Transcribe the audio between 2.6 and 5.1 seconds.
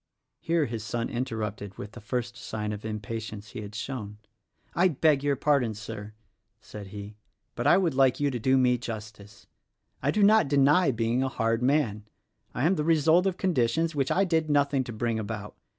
of impa tience he had shown. "I